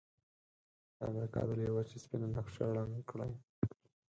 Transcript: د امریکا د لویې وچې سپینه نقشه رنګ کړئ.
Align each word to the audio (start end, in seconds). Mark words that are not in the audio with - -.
د 0.97 0.99
امریکا 1.09 1.41
د 1.47 1.49
لویې 1.59 1.71
وچې 1.73 1.97
سپینه 2.03 2.27
نقشه 2.35 2.65
رنګ 2.77 2.93
کړئ. 3.09 3.31